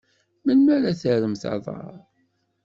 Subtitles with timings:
[0.43, 1.95] Melmi ara terremt aḍar?